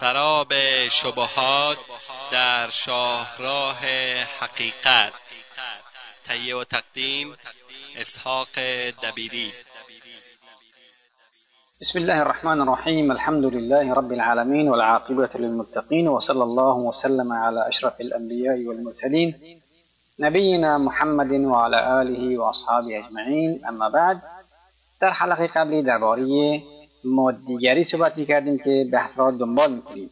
[0.00, 0.52] سراب
[0.88, 1.76] شبهات
[2.32, 3.76] در شاهراه
[4.40, 5.12] حقیقت.
[6.24, 7.34] تهیه و تقدیم
[8.00, 8.48] اسحاق
[9.02, 9.52] دبیری.
[11.80, 18.00] بسم الله الرحمن الرحيم الحمد لله رب العالمين والعاقبة للمتقين وصلى الله وسلم على أشرف
[18.00, 19.34] الأنبياء والمرسلين
[20.20, 24.22] نبينا محمد وعلى آله وأصحابه أجمعين أما بعد
[25.00, 26.60] در حلقه قبلی درباره
[27.04, 30.10] مادیگری صحبت کردیم که بحث را دنبال می‌کنیم.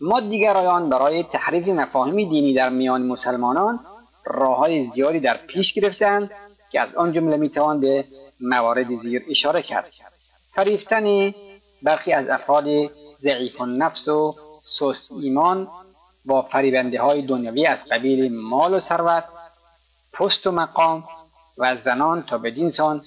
[0.00, 3.80] مادیگرایان برای تحریف مفاهیم دینی در میان مسلمانان
[4.26, 6.30] راه های زیادی در پیش گرفتند
[6.70, 8.04] که از آن جمله می‌توان به
[8.40, 9.92] موارد زیر اشاره کرد.
[10.54, 11.34] فریفتن
[11.82, 12.64] برخی از افراد
[13.20, 14.34] ضعیف النفس و
[14.78, 15.68] سست ایمان
[16.26, 19.24] با فریبنده های دنیوی از قبیل مال و ثروت
[20.12, 21.04] پست و مقام
[21.58, 23.02] و زنان تا بدین سان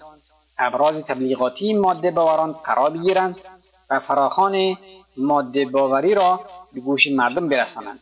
[0.61, 3.35] ابراز تبلیغاتی ماده باوران قرار بگیرند
[3.89, 4.77] و فراخان
[5.17, 6.39] ماده باوری را
[6.73, 7.99] به گوش مردم برسانند.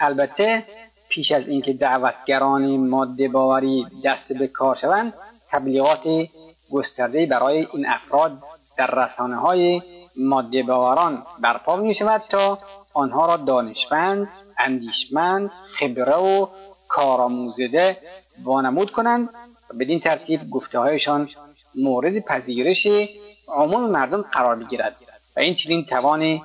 [0.00, 0.64] البته
[1.08, 5.12] پیش از اینکه دعوتگران ماده باوری دست به کار شوند
[5.50, 6.28] تبلیغات
[6.72, 8.38] گسترده برای این افراد
[8.78, 9.82] در رسانه های
[10.16, 12.58] ماده باوران برپا می شود تا
[12.94, 16.46] آنها را دانشمند، اندیشمند، خبره و
[16.88, 17.96] کارآموزده
[18.44, 19.28] وانمود کنند
[19.70, 21.28] و بدین ترتیب گفته هایشان
[21.76, 22.86] مورد پذیرش
[23.48, 24.96] عموم مردم قرار بگیرد
[25.36, 26.40] و این چنین توان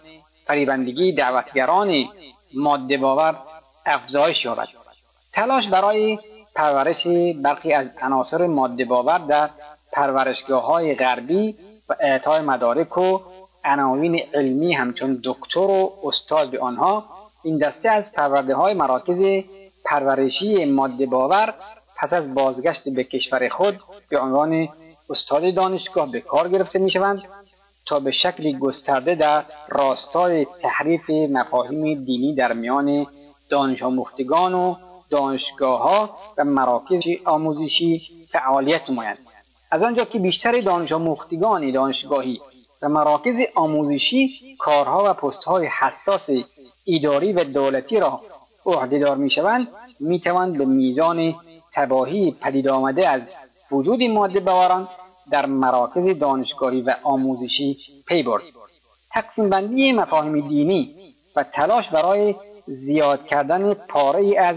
[0.45, 2.05] فریبندگی دعوتگران
[2.53, 3.35] ماده باور
[3.85, 4.67] افزایش یابد.
[5.33, 6.19] تلاش برای
[6.55, 7.07] پرورش
[7.43, 9.49] برخی از عناصر ماده باور در
[9.91, 11.55] پرورشگاه های غربی
[11.89, 13.19] و اعطای مدارک و
[13.65, 17.05] عناوین علمی همچون دکتر و استاد به آنها
[17.43, 19.43] این دسته از پرورده های مراکز
[19.85, 21.53] پرورشی ماده باور
[21.97, 24.67] پس از بازگشت به کشور خود به عنوان
[25.09, 27.21] استاد دانشگاه به کار گرفته می شوند
[27.87, 33.07] تا به شکلی گسترده در راستای تحریف مفاهیم دینی در میان
[33.49, 34.75] دانش آموختگان و
[35.09, 39.17] دانشگاه ها و مراکز آموزشی فعالیت نمایند.
[39.71, 42.41] از آنجا که بیشتر دانش آموختگان دانشگاهی
[42.81, 46.21] و مراکز آموزشی کارها و پستهای حساس
[46.87, 48.21] اداری و دولتی را
[48.65, 49.67] عهدهدار می‌شوند
[49.99, 51.35] می‌توان به میزان
[51.73, 53.21] تباهی پدید آمده از
[53.71, 54.87] وجود ماده باوران
[55.31, 58.43] در مراکز دانشگاهی و آموزشی پی برد.
[59.11, 60.89] تقسیم بندی مفاهیم دینی
[61.35, 62.35] و تلاش برای
[62.65, 64.55] زیاد کردن پاره از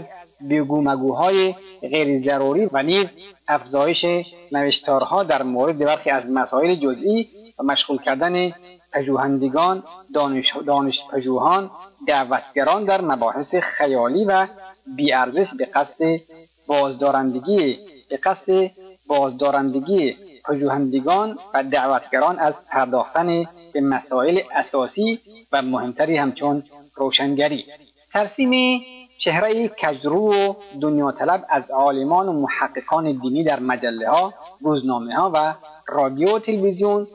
[0.49, 3.07] بگومگوهای غیر ضروری و نیز
[3.47, 4.05] افزایش
[4.51, 8.51] نوشتارها در مورد برخی از مسائل جزئی و مشغول کردن
[8.93, 11.71] پژوهندگان دانش, دانش پژوهان
[12.07, 14.47] دعوتگران در مباحث خیالی و
[14.95, 16.19] بیارزش به قصد
[16.67, 17.77] بازدارندگی
[18.09, 18.71] به قصد
[19.07, 20.15] بازدارندگی
[20.45, 25.19] پژوهندگان و دعوتگران از پرداختن به مسائل اساسی
[25.51, 26.63] و مهمتری همچون
[26.95, 27.65] روشنگری.
[28.13, 28.81] ترسیم
[29.17, 35.31] چهره کجرو و دنیا طلب از عالمان و محققان دینی در مجله ها، روزنامه ها
[35.33, 35.53] و
[35.87, 37.07] رادیو و تلویزیون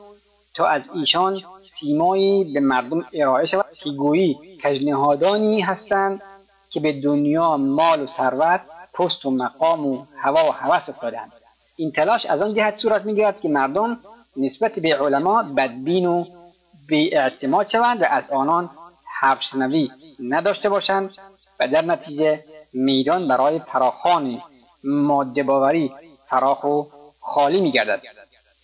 [0.55, 1.41] تا از ایشان
[1.79, 6.21] سیمایی به مردم ارائه شود که گویی کجنهادانی هستند
[6.69, 8.61] که به دنیا مال و ثروت
[8.93, 11.31] پست و مقام و هوا و هوس افتادند.
[11.79, 13.97] این تلاش از آن جهت صورت می‌گیرد که مردم
[14.37, 16.25] نسبت به علما بدبین و
[16.91, 18.69] اعتماد شوند و از آنان
[19.19, 19.91] حرف شنوی
[20.29, 21.11] نداشته باشند
[21.59, 22.39] و در نتیجه
[22.73, 24.37] میدان برای فراخان
[24.83, 25.91] ماده باوری
[26.29, 26.83] فراخ و
[27.21, 28.01] خالی میگردد.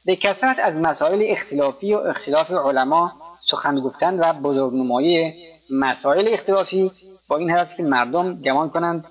[0.05, 3.11] به کثرت از مسائل اختلافی و اختلاف علما
[3.51, 5.33] سخن گفتن و بزرگنمایی
[5.71, 6.91] مسائل اختلافی
[7.27, 9.05] با این هدف که مردم گمان کنند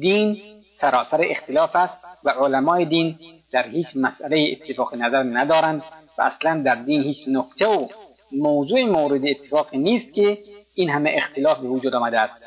[0.00, 0.40] دین
[0.80, 3.16] سراسر اختلاف است و علمای دین
[3.52, 5.82] در هیچ مسئله اتفاق نظر ندارند
[6.18, 7.88] و اصلا در دین هیچ نقطه و
[8.32, 10.38] موضوع مورد اتفاق نیست که
[10.74, 12.44] این همه اختلاف به وجود آمده است.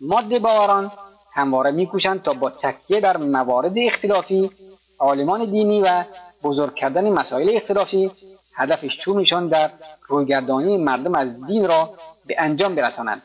[0.00, 0.92] ماده باوران
[1.34, 4.50] همواره میکوشند تا با تکیه بر موارد اختلافی
[4.98, 6.04] عالمان دینی و
[6.44, 8.10] بزرگ کردن مسائل اختلافی
[8.56, 9.70] هدف چومشان در
[10.08, 11.90] رویگردانی مردم از دین را
[12.26, 13.22] به انجام برسانند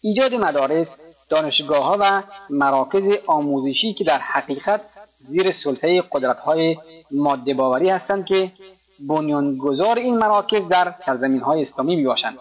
[0.00, 0.86] ایجاد مدارس
[1.30, 4.80] دانشگاه ها و مراکز آموزشی که در حقیقت
[5.28, 6.76] زیر سلطه قدرت های
[7.10, 8.50] ماده باوری هستند که
[9.08, 12.38] بنیانگذار این مراکز در سرزمین های اسلامی می باشند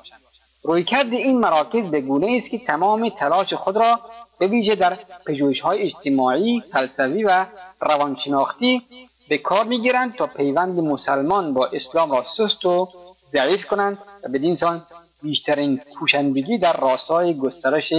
[0.63, 3.99] رویکرد این مراکز به گونه است که تمام تلاش خود را
[4.39, 4.97] به ویژه در
[5.27, 7.45] پژوهش های اجتماعی فلسفی و
[7.81, 8.81] روانشناختی
[9.29, 12.87] به کار می‌گیرند تا پیوند مسلمان با اسلام را سست و
[13.31, 14.81] ضعیف کنند و بدین سان
[15.23, 17.93] بیشترین کوشندگی در راستای گسترش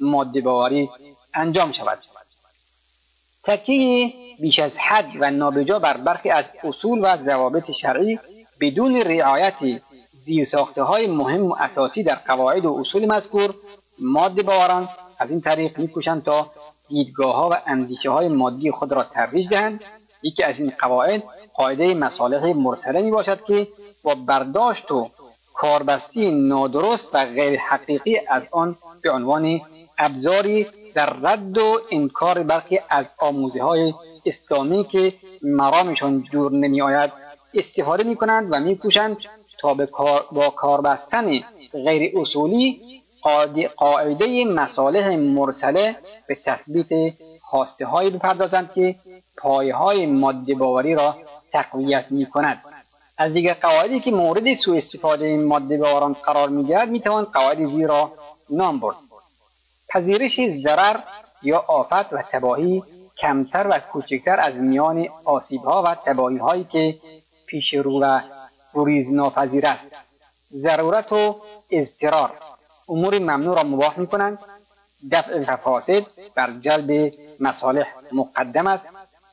[0.00, 0.90] ماده باوری
[1.34, 1.98] انجام شود.
[3.44, 8.18] تکیه بیش از حد و نابجا بر برخی از اصول و ضوابط شرعی
[8.60, 9.54] بدون رعایت
[10.24, 13.54] زیرساخته های مهم و اساسی در قواعد و اصول مذکور
[14.02, 16.50] ماده باوران از این طریق میکوشند تا
[16.88, 19.84] دیدگاه ها و اندیشه های مادی خود را ترویج دهند.
[20.22, 21.22] یکی از این قواعد
[21.54, 23.68] قاعده مصالح مرسله می باشد که
[24.04, 25.08] با برداشت و
[25.54, 29.60] کاربستی نادرست و غیر حقیقی از آن به عنوان
[30.04, 33.94] ابزاری در رد و انکار برخی از آموزه های
[34.26, 35.12] اسلامی که
[35.42, 37.10] مرامشان جور نمی آید
[37.54, 39.16] استفاده می کنند و می کوشند
[39.60, 41.40] تا به کار با کاربستن
[41.72, 42.80] غیر اصولی
[43.76, 45.96] قاعده مصالح مرسله
[46.28, 48.94] به تثبیت خواسته هایی بپردازند که
[49.38, 51.16] پایه های ماده باوری را
[51.52, 52.62] تقویت می کند
[53.18, 58.12] از دیگر قواعدی که مورد سوء استفاده ماده باوران قرار می‌گیرد می‌توان قواعد زیر را
[58.50, 58.96] نام برد.
[59.92, 61.00] پذیرش ضرر
[61.42, 62.82] یا آفت و تباهی
[63.18, 66.94] کمتر و کوچکتر از میان آسیبها و تباهی هایی که
[67.46, 68.20] پیش رو و
[68.74, 69.96] گریز ناپذیر است.
[70.50, 71.36] ضرورت و
[71.70, 72.30] اضطرار.
[72.88, 74.38] امور ممنوع را مباح می کنند
[75.12, 78.84] دفع مفاسد بر جلب مصالح مقدم است.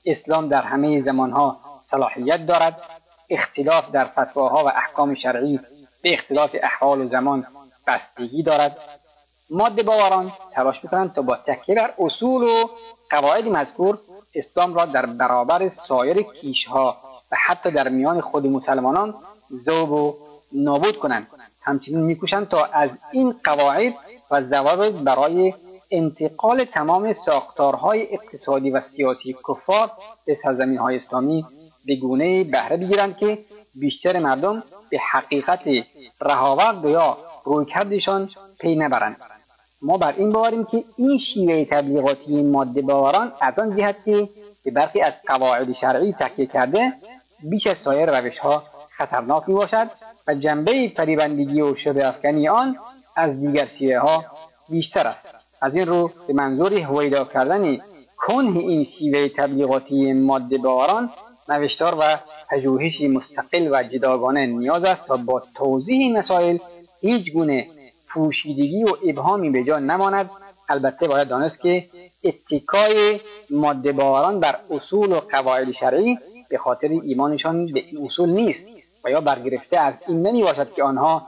[0.06, 1.58] اسلام در همه زمانها
[1.92, 2.82] صلاحیت دارد.
[3.30, 5.60] اختلاف در فتواها و احکام شرعی
[6.04, 7.46] به اختلاف احوال زمان
[7.88, 8.99] بستگی دارد.
[9.52, 12.68] ماده باوران تلاش می‌کنند تا با تکیه بر اصول و
[13.10, 13.98] قواعد مذکور
[14.36, 16.98] اسلام را در برابر سایر کیشها
[17.32, 19.16] و حتی در میان خود مسلمانان
[19.66, 20.16] ذوب و
[20.54, 21.28] نابود کنند
[21.62, 23.94] همچنین میکوشند تا از این قواعد
[24.32, 25.54] و ضوابط برای
[25.92, 29.92] انتقال تمام ساختارهای اقتصادی و سیاسی کفار
[30.26, 31.46] به سرزمین های اسلامی
[31.86, 33.40] به گونه بهره بگیرند که
[33.76, 35.60] بیشتر مردم به حقیقت
[36.22, 38.30] رهاورد یا رویکردشان
[38.60, 39.18] پی نبرند.
[39.82, 44.04] ما بر این باوریم که این شیوه تبلیغاتی ماده باوران از آن جهت
[44.64, 46.94] که برخی از قواعد شرعی تکیه کرده
[47.50, 48.64] بیش از سایر روش ها
[48.98, 49.88] خطرناک می باشد
[50.28, 52.76] و جنبه فریبندگی و شبه افکنی آن
[53.16, 54.26] از دیگر شیوه ها
[54.70, 55.36] بیشتر است.
[55.62, 57.78] از این رو به منظور هویدا کردن
[58.18, 61.10] کنه این شیوه تبلیغاتی ماده باوران
[61.50, 62.20] نوشتار و
[62.52, 66.58] پژوهشی مستقل و جداگانه نیاز است تا با توضیح مسائل
[67.02, 67.68] هیچ گونه
[68.14, 70.30] پوشیدگی و ابهامی به جا نماند.
[70.70, 71.86] البته باید دانست که
[72.24, 73.20] اتکای
[73.50, 76.18] ماده باوران بر اصول و قواعد شرعی
[76.50, 78.60] به خاطر ایمانشان به این اصول نیست
[79.06, 81.28] و یا برگرفته از این نمی باشد که آنها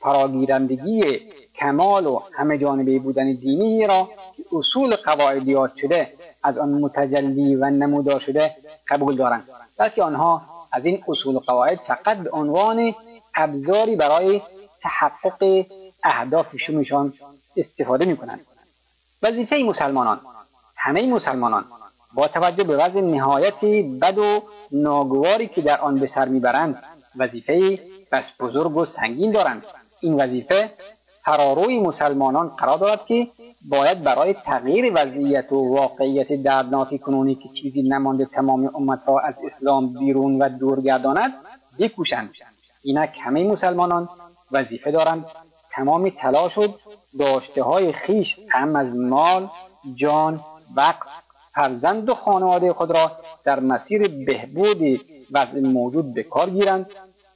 [0.00, 1.20] فراگیرندگی
[1.58, 4.08] کمال و همه جانبه بودن دینی را
[4.52, 6.08] اصول قواعدیات شده
[6.44, 8.56] از آن متجلی و نمودار شده
[8.88, 9.44] قبول دارند.
[9.78, 10.42] بلکه آنها
[10.72, 12.94] از این اصول و قواعد فقط به عنوان
[13.36, 14.42] ابزاری برای
[14.82, 15.64] تحقق
[16.04, 17.12] اهدافشونشان
[17.56, 18.40] استفاده می کنند
[19.22, 20.20] وظیفه مسلمانان.
[20.76, 21.64] همه مسلمانان
[22.14, 23.64] با توجه به وضع نهایت
[24.00, 24.42] بد و
[24.72, 26.82] ناگواری که در آن به سر می‌برند
[27.16, 27.78] وظیفه
[28.12, 29.64] بس بزرگ و سنگین دارند.
[30.00, 30.70] این وظیفه
[31.24, 33.26] فراروی مسلمانان قرار دارد که
[33.68, 39.34] باید برای تغییر وضعیت و واقعیت دردناک کنونی که چیزی نمانده تمام امت را از
[39.44, 41.34] اسلام بیرون و دور گرداند
[41.78, 42.30] بکوشند.
[42.84, 44.08] اینک همه مسلمانان
[44.52, 45.24] وظیفه دارند
[45.78, 46.68] تمام تلاش و
[47.18, 49.48] داشته های خیش هم از مال
[49.94, 50.40] جان
[50.76, 51.08] وقت
[51.54, 53.12] فرزند و خانواده خود را
[53.44, 55.00] در مسیر بهبود
[55.32, 56.86] وضع موجود به کار گیرند.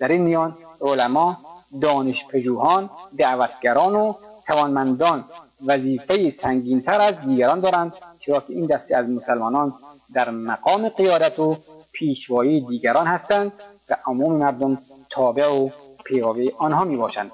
[0.01, 1.37] در این میان علما
[1.83, 4.15] دانشپژوهان دعوتگران و
[4.47, 5.25] توانمندان
[5.67, 9.73] وظیفه سنگینتر از دیگران دارند چرا که این دسته از مسلمانان
[10.15, 11.57] در مقام قیادت و
[11.93, 13.53] پیشوایی دیگران هستند
[13.91, 14.79] و عموم مردم
[15.11, 15.69] تابع و
[16.05, 17.31] پیروی آنها می باشند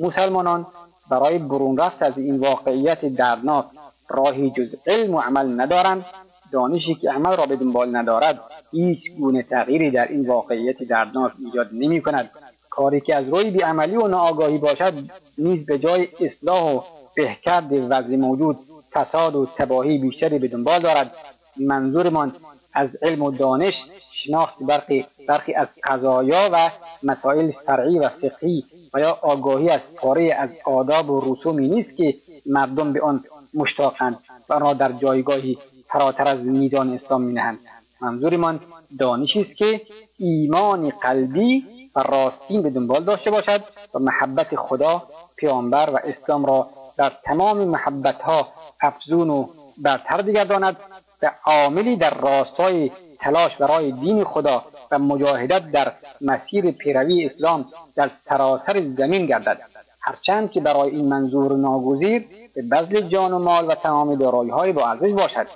[0.00, 0.66] مسلمانان
[1.10, 3.64] برای برون رفت از این واقعیت دردناک
[4.10, 6.04] راهی جز علم و عمل ندارند.
[6.52, 8.40] دانشی که عمل را به دنبال ندارد
[8.70, 12.30] هیچ گونه تغییری در این واقعیت دردناک ایجاد نمی کند.
[12.70, 14.94] کاری که از روی بیعملی و ناآگاهی باشد
[15.38, 16.80] نیز به جای اصلاح و
[17.16, 18.58] بهکرد وضع موجود
[18.92, 21.16] فساد و تباهی بیشتری به دنبال دارد.
[21.60, 22.32] منظورمان
[22.74, 23.74] از علم و دانش
[24.12, 26.70] شناخت برخی, برخی از قضایا و
[27.02, 32.14] مسائل فرعی و فقهی و آگاهی از پاره از آداب و رسومی نیست که
[32.46, 34.18] مردم به آن مشتاقند
[34.48, 37.58] و آنها در جایگاهی فراتر از میدان اسلام مینهند؟
[38.02, 38.60] منظورمان
[38.98, 39.80] دانشی است که
[40.18, 41.64] ایمان قلبی
[41.96, 45.02] و راستین به دنبال داشته باشد و محبت خدا
[45.36, 48.48] پیامبر و اسلام را در تمام محبت ها
[48.80, 49.46] افزون و
[49.82, 50.76] برتر بگرداند
[51.22, 57.64] و عاملی در راستای تلاش برای دین خدا و مجاهدت در مسیر پیروی اسلام
[57.96, 59.58] در سراسر زمین گردد.
[60.02, 64.72] هرچند که برای این منظور ناگزیر به بذل جان و مال و تمام دارایی های
[64.72, 65.46] با ارزش باشد.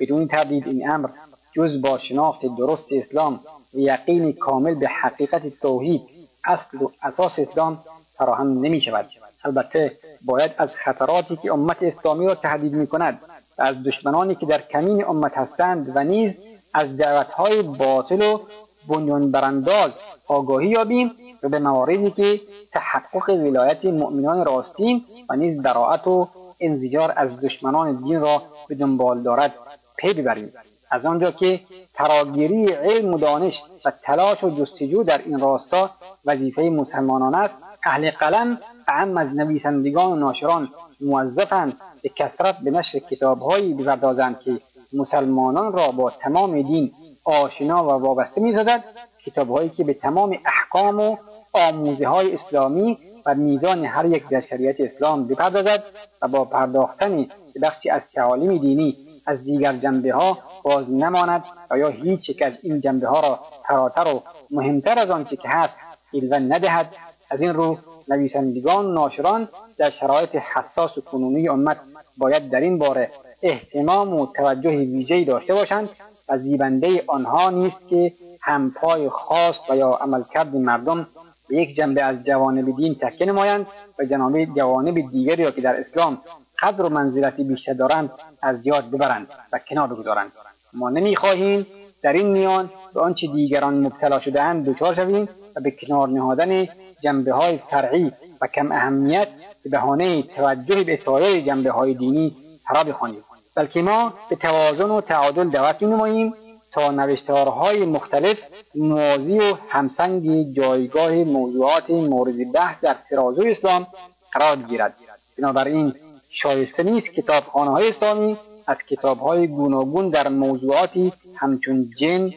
[0.00, 1.08] بدون تردید این امر
[1.52, 3.40] جز با شناخت درست اسلام
[3.74, 6.02] و یقین کامل به حقیقت توحید
[6.44, 7.78] اصل و اساس اسلام
[8.12, 9.06] فراهم نمی شود
[9.44, 9.92] البته
[10.24, 13.20] باید از خطراتی که امت اسلامی را تهدید می کند
[13.58, 16.32] و از دشمنانی که در کمین امت هستند و نیز
[16.74, 18.38] از دعوتهای باطل و
[18.88, 19.90] بنیان برانداز
[20.28, 21.10] آگاهی یابیم
[21.42, 22.40] و به مواردی که
[22.72, 26.28] تحقق ولایت مؤمنان راستین و نیز براعت و
[26.60, 29.54] انزجار از دشمنان دین را به دنبال دارد
[29.96, 30.52] پی ببریم.
[30.90, 31.60] از آنجا که
[31.94, 35.90] تراگیری علم و دانش و تلاش و جستجو در این راستا
[36.26, 37.54] وظیفه مسلمانان است.
[37.86, 40.68] اهل قلم اهم از نویسندگان و ناشران
[41.00, 44.58] موظفند به کثرت به نشر کتابهایی بپردازند که
[44.92, 46.92] مسلمانان را با تمام دین
[47.24, 48.84] آشنا و وابسته می‌سازد
[49.26, 51.16] کتابهایی که به تمام احکام و
[51.52, 55.84] آموزه های اسلامی و میزان هر یک در شریعت اسلام بپردازد
[56.22, 57.16] و با پرداختن
[57.54, 62.42] به بخشی از تعالیم دینی از دیگر جنبه ها باز نماند و یا هیچ یک
[62.42, 65.74] از این جنبه ها را فراتر و مهمتر از آنچه که هست
[66.12, 66.96] جلوه ندهد
[67.30, 67.78] از این رو
[68.08, 71.80] نویسندگان و ناشران در شرایط حساس و کنونی امت
[72.18, 73.10] باید در این باره
[73.42, 75.88] احتمام و توجه ویژه‌ای داشته باشند
[76.28, 78.12] و زیبنده آنها نیست که
[78.42, 81.06] همپای خاص و یا عملکرد مردم
[81.48, 83.66] به یک جنبه از جوانب دین تکیه نمایند
[83.98, 86.18] و جناب جوانب دیگری را که در اسلام
[86.58, 88.10] قدر و منزلتی بیشتر دارند
[88.42, 90.32] از یاد ببرند و کنار بگذارند.
[90.72, 91.66] ما نمی‌خواهیم
[92.02, 96.66] در این میان به آنچه دیگران مبتلا شدهاند دچار شویم و به کنار نهادن
[97.02, 99.28] جنبه های فرعی و کم اهمیت
[99.64, 102.36] به بهانه توجه به سایر جنبه های دینی
[102.68, 103.20] فرا بخوانیم
[103.56, 106.34] بلکه ما به توازن و تعادل دعوت نماییم
[106.72, 108.38] تا نوشتارهای مختلف
[108.74, 113.86] موازی و همسنگ جایگاه موضوعات مورد بحث در ترازو اسلام
[114.32, 114.94] قرار گیرد.
[115.38, 115.94] بنابراین
[116.30, 122.30] شایسته نیست کتابخانه های اسلامی از کتاب های گوناگون در موضوعاتی همچون جن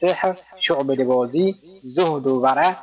[0.00, 2.76] سحر شعبده بازی زهد و ورع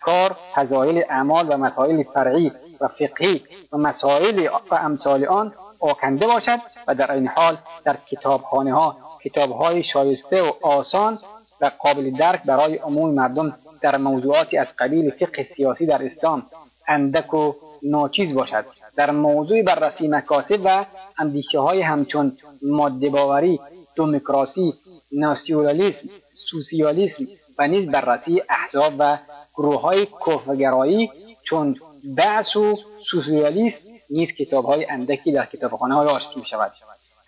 [0.00, 6.58] کار فضایل اعمال و مسائل فرعی و فقهی و مسائل و امثال آن آکنده باشد
[6.88, 11.18] و در این حال در کتابخانه ها کتاب های شایسته و آسان
[11.60, 16.42] و قابل درک برای عموم مردم در موضوعاتی از قبیل فقه سیاسی در اسلام
[16.88, 18.64] اندک و ناچیز باشد.
[18.96, 20.86] در موضوع بررسی مکاسب و
[21.18, 23.60] اندیشه های همچون ماده باوری
[23.96, 24.74] دموکراسی
[25.12, 26.08] ناسیونالیسم
[26.50, 27.26] سوسیالیسم
[27.58, 29.18] و نیز بررسی احزاب و
[29.54, 31.10] گروه های کفرگرایی
[31.42, 31.76] چون
[32.16, 32.78] بعث و
[33.10, 36.72] سوسیالیسم نیز کتاب های اندکی در کتابخانه ها داشت می شود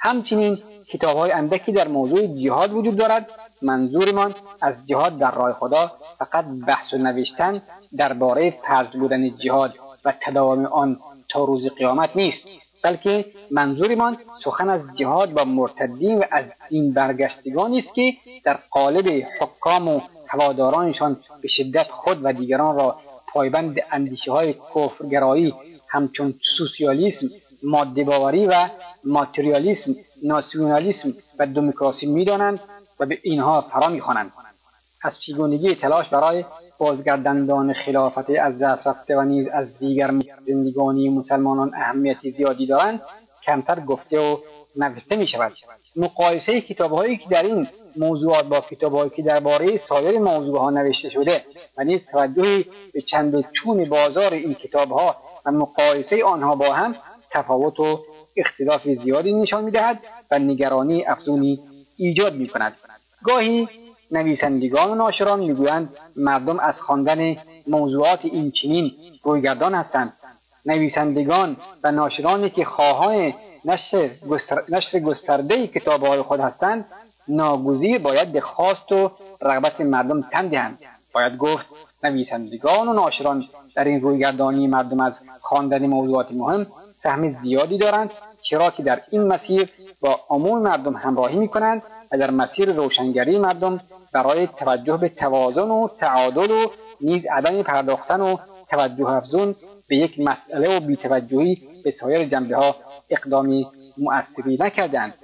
[0.00, 0.58] همچنین
[0.92, 3.30] کتاب های اندکی در موضوع جهاد وجود دارد.
[3.62, 7.62] منظورمان از جهاد در راه خدا فقط بحث و نوشتن
[7.96, 9.74] درباره فرض بودن جهاد
[10.04, 10.96] و تداوم آن
[11.28, 12.38] تا روز قیامت نیست
[12.82, 18.12] بلکه منظورمان سخن از جهاد با مرتدین و از این برگشتگانی است که
[18.44, 22.96] در قالب حکام و هوادارانشان به شدت خود و دیگران را
[23.32, 25.54] پایبند اندیشه های کفرگرایی
[25.94, 27.26] همچون سوسیالیسم
[27.62, 28.68] ماده باوری و
[29.04, 32.60] ماتریالیسم ناسیونالیسم و دموکراسی می‌دانند
[33.00, 34.32] و به اینها فرا می‌خوانند.
[35.02, 36.44] از چگونگی تلاش برای
[36.78, 40.10] بازگرداندن خلافت از دست رفته و نیز از دیگر
[40.42, 43.02] زندگانی مسلمانان اهمیتی زیادی دارند
[43.46, 44.36] کمتر گفته و
[44.76, 45.52] نوشته می شود
[45.96, 51.44] مقایسه کتابهایی که در این موضوعات با کتابهایی که درباره سایر موضوعها نوشته شده
[51.78, 56.94] و نیز توجهی به چند و چون بازار این کتابها و مقایسه آنها با هم
[57.30, 58.00] تفاوت و
[58.36, 61.60] اختلاف زیادی نشان می‌دهد و نگرانی افزونی
[61.96, 62.72] ایجاد می کند
[63.24, 63.68] گاهی
[64.10, 67.36] نویسندگان و ناشران می‌گویند مردم از خواندن
[67.66, 70.12] موضوعات این چنین رویگردان هستند.
[70.66, 73.32] نویسندگان و ناشرانی که خواهان
[73.64, 74.62] نشر, گستر...
[74.68, 76.84] نشر گسترده کتابهای خود هستند
[77.28, 79.10] ناگزیر باید به خواست و
[79.42, 80.78] رغبت مردم تن دهند.
[81.14, 81.66] باید گفت
[82.04, 83.44] نویسندگان و ناشران
[83.76, 86.66] در این رویگردانی مردم از خواندن موضوعات مهم
[87.02, 88.10] سهم زیادی دارند
[88.42, 93.38] چرا که در این مسیر با عموم مردم همراهی می کنند و در مسیر روشنگری
[93.38, 93.80] مردم
[94.12, 96.66] برای توجه به توازن و تعادل و
[97.00, 98.36] نیز عدم پرداختن و
[98.68, 99.54] توجه افزون
[99.88, 102.76] به یک مسئله و بیتوجهی به سایر جنبه ها
[103.10, 103.66] اقدامی
[103.98, 105.14] مؤثری نکردند.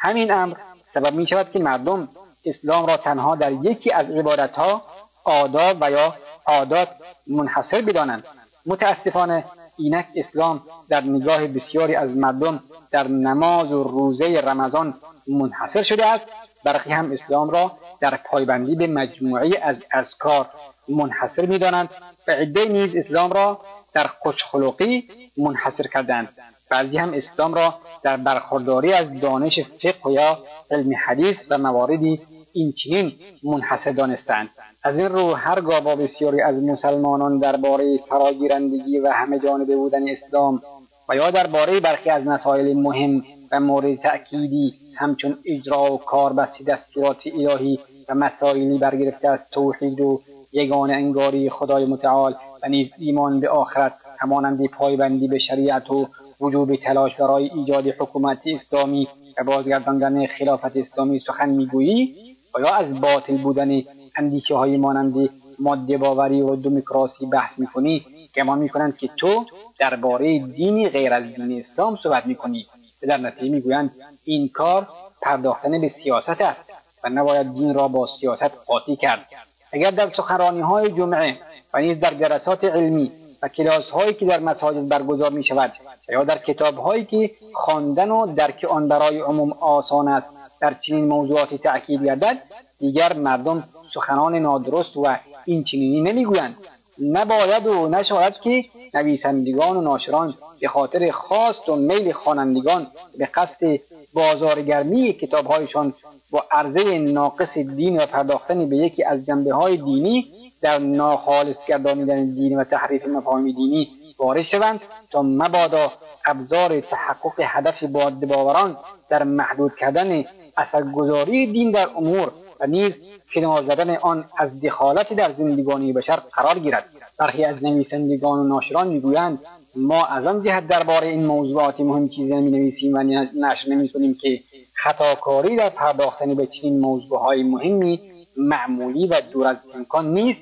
[0.00, 0.56] همین امر
[0.98, 2.08] سبب می شود که مردم
[2.44, 4.82] اسلام را تنها در یکی از عبادت ها
[5.24, 6.14] آداب و یا
[6.46, 6.88] عادات
[7.26, 8.24] منحصر بدانند.
[8.66, 9.44] متاسفانه
[9.78, 14.94] اینک اسلام در نگاه بسیاری از مردم در نماز و روزه رمضان
[15.28, 16.24] منحصر شده است.
[16.64, 20.46] برخی هم اسلام را در پایبندی به مجموعه از اذکار
[20.88, 21.88] منحصر می‌دانند.
[22.28, 23.60] و عده نیز اسلام را
[23.94, 25.04] در خوشخلقی
[25.36, 26.28] منحصر کردند
[26.70, 30.38] بعضی هم اسلام را در برخورداری از دانش فقه یا
[30.70, 32.20] علم حدیث و مواردی
[32.52, 33.12] این
[33.44, 34.48] منحصر دانستند.
[34.84, 40.60] از این رو هرگاه با بسیاری از مسلمانان درباره فراگیرندگی و همه جانبه بودن اسلام
[41.08, 43.22] و یا درباره برخی از مسائل مهم
[43.52, 50.20] و مورد تأکیدی همچون اجرا و کاربستی دستورات الهی و مسائلی برگرفته از توحید و
[50.52, 56.08] یگانه انگاری خدای متعال و نیز ایمان به آخرت همانند پایبندی به شریعت و
[56.40, 62.14] وجوب تلاش برای ایجاد حکومت اسلامی و بازگرداندن خلافت اسلامی سخن می‌گویی؟
[62.54, 63.82] و یا از باطل بودن
[64.16, 68.04] اندیشه های مانند ماده باوری و دموکراسی بحث می‌کنی؟
[68.36, 69.44] گمان می‌کنند که تو
[69.78, 72.66] درباره دینی غیر از دین اسلام صحبت می‌کنی.
[73.02, 73.90] و در نتیجه می‌گویند
[74.24, 74.86] این کار
[75.22, 76.72] پرداختن به سیاست است
[77.04, 79.26] و نباید دین را با سیاست قاطی کرد.
[79.72, 81.36] اگر در سخنرانی های جمعه
[81.74, 85.72] و نیز در جلسات علمی و کلاس هایی که در مساجد برگزار می شود
[86.08, 91.04] یا در کتاب هایی که خواندن و درک آن برای عموم آسان است در چنین
[91.04, 92.38] موضوعاتی تأکید گردد
[92.78, 96.56] دیگر مردم سخنان نادرست و این چنینی نمی‌گویند.
[97.02, 102.86] نباید و نشاید که نویسندگان و ناشران به خاطر خواست و میل خوانندگان
[103.18, 103.80] به قصد
[104.14, 105.94] بازارگرمی کتابهایشان
[106.32, 110.26] با عرضه ناقص دین و پرداختن به یکی از جنبه های دینی
[110.62, 115.92] در ناخالص گردانیدن دین و تحریف مفاهیم دینی وارد شوند تا مبادا
[116.26, 117.82] ابزار تحقق هدف
[118.28, 118.76] باوران
[119.10, 120.24] در محدود کردن
[120.56, 122.92] اثرگذاری دین در امور و نیز
[123.34, 126.84] کنار زدن آن از دخالت در زندگانی بشر قرار گیرد.
[127.18, 129.38] برخی از نویسندگان و ناشران می‌گویند
[129.76, 134.16] ما از آن جهت درباره این موضوعات مهم چیزی نمی نویسیم و نشر نمی کنیم
[134.20, 134.40] که
[134.74, 138.00] خطاکاری در پرداختن به چنین موضوعهای مهمی
[138.36, 140.40] معمولی و دور از امکان نیست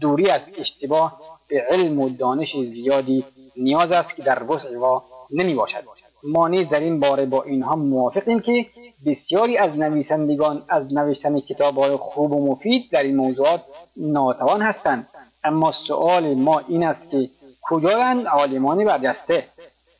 [0.00, 3.24] دوری از اشتباه به علم و دانش زیادی
[3.56, 5.00] نیاز است که در وسع و
[5.30, 5.82] نمی باشد.
[6.24, 8.66] ما نیز در این باره با اینها موافقیم که
[9.06, 13.60] بسیاری از نویسندگان از نوشتن کتابهای خوب و مفید در این موضوعات
[13.96, 15.08] ناتوان هستند.
[15.44, 17.28] اما سؤال ما این است که
[17.62, 19.44] کجایند عالمان برجسته؟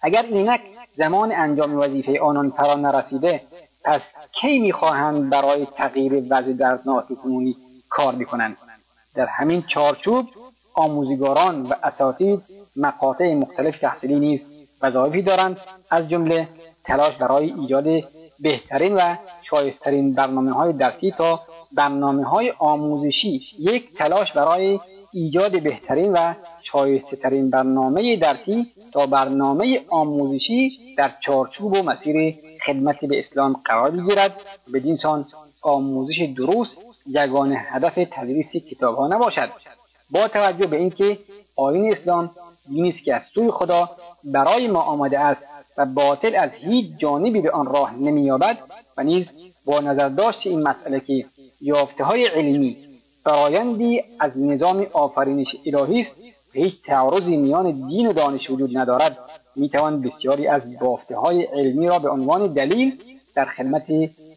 [0.02, 0.60] اگر اینک
[0.94, 3.40] زمان انجام وظیفه آنان فرا نرسیده
[3.84, 4.00] پس
[4.40, 7.56] کی می‌خواهند برای تغییر وضع دردناک کنونی
[7.88, 8.56] کار بکنند؟
[9.14, 10.26] در همین چارچوب
[10.76, 12.42] آموزگاران و اساتید
[12.76, 14.40] مقاطع مختلف تحصیلی نیز
[14.82, 15.56] وظایفی دارند
[15.90, 16.48] از جمله
[16.84, 17.84] تلاش برای ایجاد
[18.40, 19.16] بهترین و
[19.50, 21.40] شایسترین برنامه های درسی تا
[21.76, 23.42] برنامه های آموزشی.
[23.58, 24.80] یک تلاش برای
[25.12, 32.34] ایجاد بهترین و شایسته ترین برنامه درسی تا برنامه آموزشی در چارچوب و مسیر
[32.66, 34.32] خدمت به اسلام قرار بگیرد.
[34.74, 35.26] بدین سان
[35.62, 36.72] آموزش درست
[37.06, 39.75] یگانه هدف تدریس کتاب ها نباشد.
[40.10, 41.18] با توجه به اینکه
[41.56, 42.30] آین اسلام
[42.68, 43.90] دینی است که از سوی خدا
[44.24, 45.42] برای ما آمده است
[45.78, 48.58] و باطل از هیچ جانبی به آن راه نمییابد
[48.96, 49.26] و نیز
[49.66, 51.24] با نظر داشت این مسئله که
[51.60, 52.76] یافته های علمی
[53.24, 59.18] فرایندی از نظام آفرینش الهی است هیچ تعارضی میان دین و دانش وجود ندارد.
[59.56, 62.98] می‌توان بسیاری از بافته های علمی را به عنوان دلیل
[63.34, 63.84] در خدمت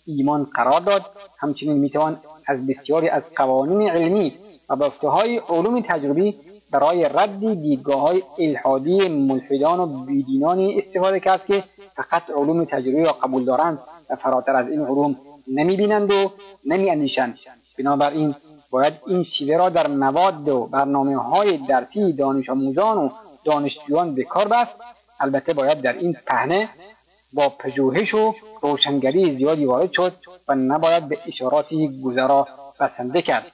[0.05, 1.05] ایمان قرار داد.
[1.39, 4.33] همچنین می‌توان از بسیاری از قوانین علمی
[4.69, 6.35] و بافته های علوم تجربی
[6.71, 13.11] برای رد دیدگاه های الحادی ملحدان و بیدینانی استفاده کرد که فقط علوم تجربی را
[13.11, 13.79] قبول دارند
[14.09, 15.15] و فراتر از این علوم
[15.53, 16.31] نمی‌بینند و
[16.65, 17.37] نمیاندیشند.
[17.79, 18.35] بنابراین
[18.71, 23.09] باید این شیوه را در مواد و برنامه های درسی دانش آموزان و
[23.45, 24.75] دانشجویان به کار بست.
[25.19, 26.69] البته باید در این پهنه
[27.33, 30.13] با پژوهش و روشنگری زیادی وارد شد
[30.47, 32.47] و نباید به اشاراتی گذرا
[32.79, 33.51] بسنده کرد.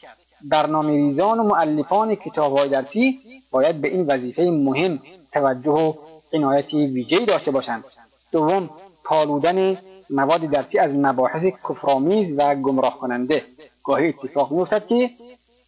[0.49, 3.19] برنامه ریزان و معلفان کتاب های درسی
[3.51, 4.99] باید به این وظیفه مهم
[5.33, 5.93] توجه و
[6.33, 7.83] عنایتی ویژهای داشته باشند.
[8.31, 8.69] دوم
[9.03, 9.77] پالودن
[10.09, 13.43] مواد درسی از مباحث کفرآمیز و گمراه کننده
[13.83, 15.09] گاهی اتفاق میافتد که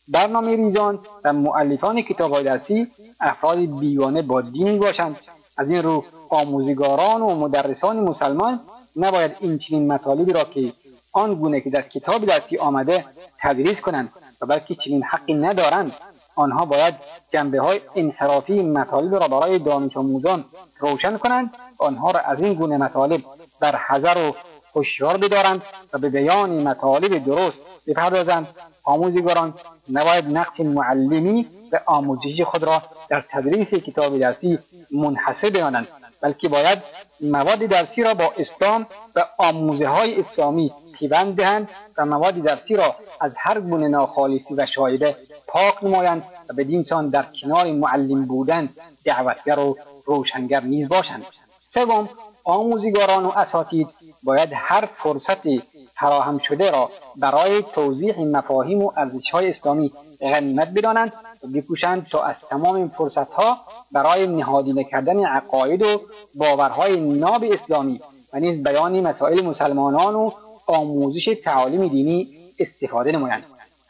[0.07, 2.87] برنامه ریزان و معلفان کتاب های درسی
[3.21, 5.17] افراد بیگانه با دینی باشند
[5.57, 8.59] از این رو آموزگاران و مدرسان مسلمان
[8.95, 10.73] نباید این چنین مطالبی را که
[11.13, 13.05] آن گونه که در کتاب درسی آمده
[13.39, 14.09] تدریس کنند.
[14.41, 15.91] و بلکه چنین حقی ندارند.
[16.35, 16.95] آنها باید
[17.33, 20.45] جنبه های انحرافی مطالب را برای دانش آموزان
[20.79, 23.21] روشن کنند آنها را از این گونه مطالب
[23.61, 24.35] در حذر و
[24.75, 25.61] هوشیار بدارند
[25.93, 28.47] و به بیان مطالب درست بپردازند.
[28.83, 29.53] آموزگاران
[29.91, 34.59] نباید نقش معلمی و آموزشی خود را در تدریس کتاب درسی
[34.91, 35.87] منحصر بدانند
[36.21, 36.79] بلکه باید
[37.21, 42.95] مواد درسی را با اسلام و آموزه های اسلامی پیوند دهند و مواد درسی را
[43.21, 45.15] از هر گونه ناخالصی و شایبه
[45.47, 48.69] پاک نمایند و بدین سان در کنار معلم بودن
[49.05, 51.25] دعوتگر و روشنگر نیز باشند.
[51.73, 52.09] سوم
[52.43, 53.87] آموزگاران و اساتید
[54.23, 55.47] باید هر فرصت
[55.93, 58.91] فراهم شده را برای توضیح مفاهیم و
[59.33, 62.91] های اسلامی غنیمت بدانند و بکوشند تا از تمام این
[63.37, 63.57] ها
[63.91, 66.01] برای نهادینه کردن عقاید و
[66.35, 67.99] باورهای ناب اسلامی
[68.33, 70.31] و نیز بیان مسائل مسلمانان و
[70.67, 72.27] آموزش تعالیم دینی
[72.59, 73.43] استفاده نمایند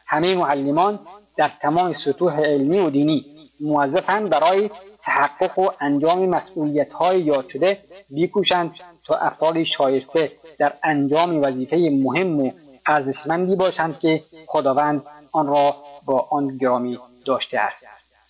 [0.08, 1.00] همه معلمان
[1.38, 3.26] در تمام سطوح علمی و دینی
[3.62, 4.70] موظفند برای
[5.02, 7.78] تحقق و انجام مسئولیت های یاد شده
[8.10, 8.72] بیکوشند
[9.06, 12.52] تا افراد شایسته در انجام وظیفه مهم و
[12.88, 17.86] ارزشمندی باشند که خداوند آن را با آن گرامی داشته است.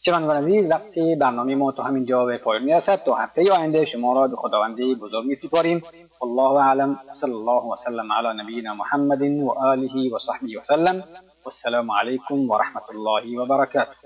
[0.06, 3.04] شنوندگان عزیز وقت برنامه ما تا همینجا به پایان می‌رسد.
[3.06, 5.84] تا هفته آینده شما را به خداوند بزرگ میسپاریم
[6.22, 6.92] والله أعلم.
[7.22, 10.98] صلى الله وسلم على نبينا محمد وآله وصحبه وسلم.
[11.46, 13.98] والسلام عليكم ورحمة الله وبركاته.